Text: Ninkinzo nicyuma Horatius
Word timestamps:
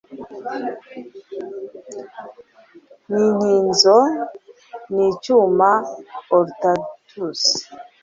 Ninkinzo 3.11 3.97
nicyuma 4.93 5.69
Horatius 6.27 7.43